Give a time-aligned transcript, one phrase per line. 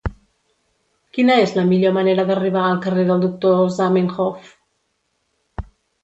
[1.17, 4.49] Quina és la millor manera d'arribar al carrer del Doctor Zamenhof?